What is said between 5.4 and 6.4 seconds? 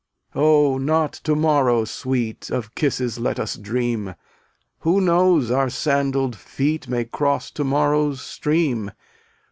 our sandaled